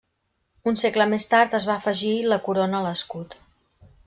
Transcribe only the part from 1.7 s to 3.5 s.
va afegir la corona a l'escut.